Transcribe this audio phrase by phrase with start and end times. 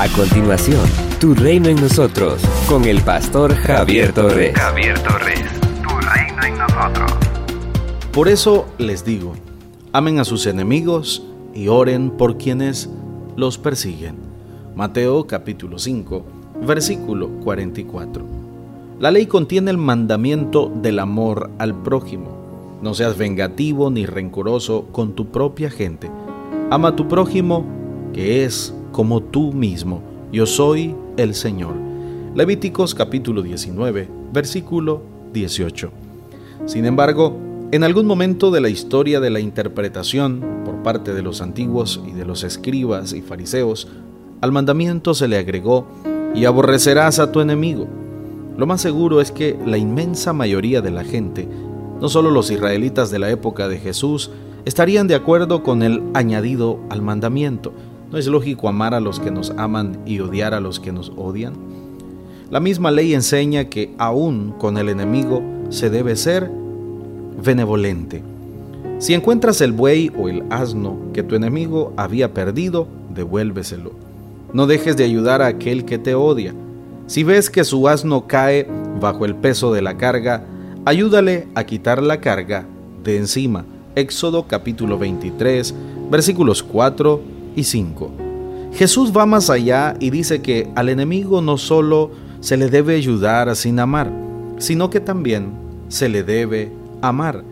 [0.00, 0.80] A continuación,
[1.20, 4.58] Tu Reino en Nosotros, con el pastor Javier Torres.
[4.58, 5.44] Javier Torres,
[5.82, 7.12] Tu Reino en Nosotros.
[8.10, 9.34] Por eso les digo,
[9.92, 12.88] amen a sus enemigos y oren por quienes
[13.36, 14.16] los persiguen.
[14.74, 16.24] Mateo capítulo 5,
[16.66, 18.24] versículo 44.
[19.00, 22.78] La ley contiene el mandamiento del amor al prójimo.
[22.80, 26.10] No seas vengativo ni rencoroso con tu propia gente.
[26.70, 27.66] Ama a tu prójimo,
[28.14, 30.02] que es como tú mismo.
[30.32, 31.74] Yo soy el Señor.
[32.34, 35.02] Levíticos capítulo 19, versículo
[35.32, 35.90] 18.
[36.66, 37.36] Sin embargo,
[37.72, 42.12] en algún momento de la historia de la interpretación por parte de los antiguos y
[42.12, 43.88] de los escribas y fariseos,
[44.40, 45.86] al mandamiento se le agregó,
[46.34, 47.88] y aborrecerás a tu enemigo.
[48.56, 51.48] Lo más seguro es que la inmensa mayoría de la gente,
[52.00, 54.30] no solo los israelitas de la época de Jesús,
[54.64, 57.72] estarían de acuerdo con el añadido al mandamiento,
[58.10, 61.12] ¿No es lógico amar a los que nos aman y odiar a los que nos
[61.16, 61.52] odian?
[62.50, 66.50] La misma ley enseña que aún con el enemigo se debe ser
[67.40, 68.24] benevolente.
[68.98, 73.92] Si encuentras el buey o el asno que tu enemigo había perdido, devuélveselo.
[74.52, 76.52] No dejes de ayudar a aquel que te odia.
[77.06, 78.66] Si ves que su asno cae
[79.00, 80.44] bajo el peso de la carga,
[80.84, 82.66] ayúdale a quitar la carga
[83.04, 83.64] de encima.
[83.94, 85.72] Éxodo capítulo 23,
[86.10, 88.10] versículos 4 y 5.
[88.72, 93.54] Jesús va más allá y dice que al enemigo no solo se le debe ayudar
[93.54, 94.10] sin amar,
[94.58, 95.52] sino que también
[95.88, 96.72] se le debe
[97.02, 97.44] amar.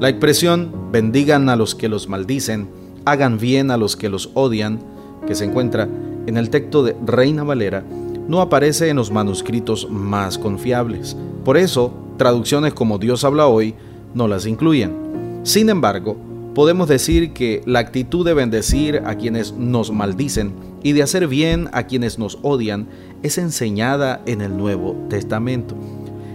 [0.00, 2.68] La expresión bendigan a los que los maldicen,
[3.04, 4.78] hagan bien a los que los odian,
[5.26, 5.88] que se encuentra
[6.26, 7.82] en el texto de Reina Valera,
[8.28, 11.16] no aparece en los manuscritos más confiables.
[11.44, 13.74] Por eso, traducciones como Dios habla hoy
[14.14, 15.40] no las incluyen.
[15.42, 16.16] Sin embargo,
[16.58, 21.68] podemos decir que la actitud de bendecir a quienes nos maldicen y de hacer bien
[21.70, 22.88] a quienes nos odian
[23.22, 25.76] es enseñada en el Nuevo Testamento.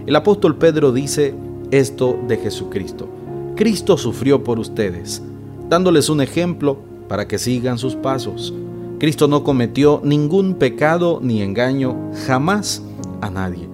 [0.06, 1.34] El apóstol Pedro dice
[1.72, 3.06] esto de Jesucristo.
[3.54, 5.20] Cristo sufrió por ustedes,
[5.68, 8.54] dándoles un ejemplo para que sigan sus pasos.
[8.98, 12.82] Cristo no cometió ningún pecado ni engaño jamás
[13.20, 13.68] a nadie.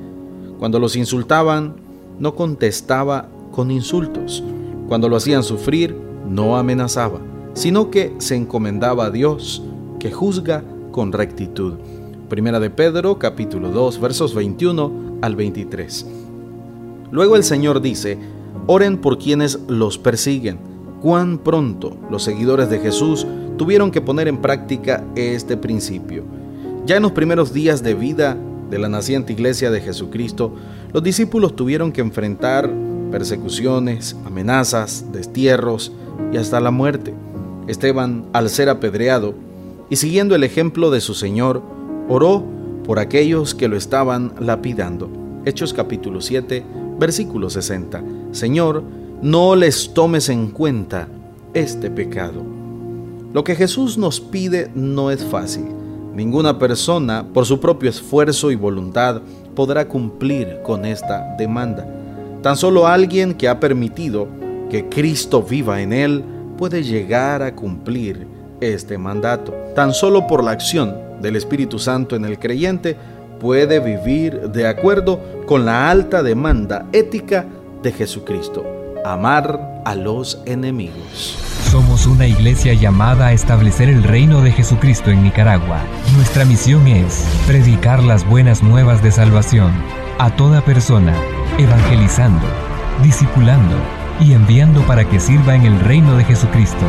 [0.58, 1.76] Cuando los insultaban,
[2.18, 4.42] no contestaba con insultos.
[4.88, 7.20] Cuando lo hacían sufrir, no amenazaba,
[7.54, 9.62] sino que se encomendaba a Dios,
[9.98, 11.74] que juzga con rectitud.
[12.28, 16.06] Primera de Pedro, capítulo 2, versos 21 al 23.
[17.10, 18.18] Luego el Señor dice,
[18.66, 20.58] oren por quienes los persiguen.
[21.00, 23.26] Cuán pronto los seguidores de Jesús
[23.56, 26.24] tuvieron que poner en práctica este principio.
[26.86, 28.36] Ya en los primeros días de vida
[28.70, 30.54] de la naciente iglesia de Jesucristo,
[30.92, 32.70] los discípulos tuvieron que enfrentar
[33.10, 35.92] persecuciones, amenazas, destierros,
[36.32, 37.14] y hasta la muerte.
[37.66, 39.34] Esteban, al ser apedreado
[39.88, 41.62] y siguiendo el ejemplo de su Señor,
[42.08, 42.44] oró
[42.84, 45.08] por aquellos que lo estaban lapidando.
[45.44, 46.64] Hechos capítulo 7,
[46.98, 48.02] versículo 60.
[48.32, 48.82] Señor,
[49.22, 51.08] no les tomes en cuenta
[51.54, 52.42] este pecado.
[53.32, 55.66] Lo que Jesús nos pide no es fácil.
[56.14, 59.22] Ninguna persona, por su propio esfuerzo y voluntad,
[59.54, 61.86] podrá cumplir con esta demanda.
[62.42, 64.26] Tan solo alguien que ha permitido
[64.70, 66.24] que Cristo viva en él
[66.56, 68.26] puede llegar a cumplir
[68.60, 69.52] este mandato.
[69.74, 72.96] Tan solo por la acción del Espíritu Santo en el creyente
[73.40, 77.46] puede vivir de acuerdo con la alta demanda ética
[77.82, 78.64] de Jesucristo,
[79.04, 81.38] amar a los enemigos.
[81.70, 85.80] Somos una iglesia llamada a establecer el reino de Jesucristo en Nicaragua.
[86.16, 89.72] Nuestra misión es predicar las buenas nuevas de salvación
[90.18, 91.14] a toda persona,
[91.58, 92.46] evangelizando,
[93.02, 93.76] discipulando
[94.20, 96.84] y enviando para que sirva en el reino de Jesucristo.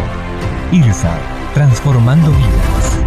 [0.71, 1.17] IRSA,
[1.53, 2.99] transformando vidas.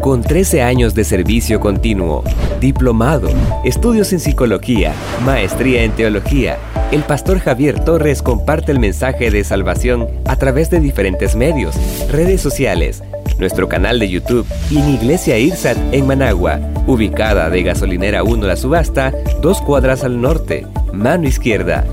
[0.00, 2.24] Con 13 años de servicio continuo,
[2.60, 3.30] diplomado,
[3.64, 4.92] estudios en psicología,
[5.24, 6.58] maestría en teología,
[6.92, 11.74] el pastor Javier Torres comparte el mensaje de salvación a través de diferentes medios,
[12.10, 13.02] redes sociales,
[13.38, 18.56] nuestro canal de YouTube y en Iglesia IRSAT en Managua, ubicada de Gasolinera 1 La
[18.56, 21.84] Subasta, dos cuadras al norte, mano izquierda.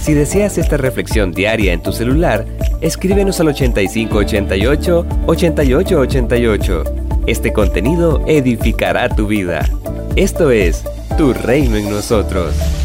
[0.00, 2.46] Si deseas esta reflexión diaria en tu celular,
[2.80, 6.84] escríbenos al 8588 8888.
[7.26, 9.68] Este contenido edificará tu vida.
[10.16, 10.84] Esto es
[11.18, 12.79] Tu Reino en Nosotros.